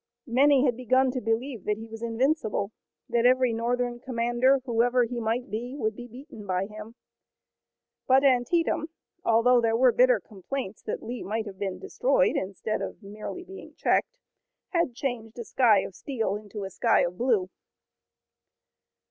[0.25, 2.71] Many had begun to believe that he was invincible,
[3.07, 6.95] that every Northern commander whoever he might be, would be beaten by him,
[8.07, 8.87] but Antietam,
[9.23, 13.75] although there were bitter complaints that Lee might have been destroyed instead of merely being
[13.75, 14.17] checked,
[14.69, 17.51] had changed a sky of steel into a sky of blue.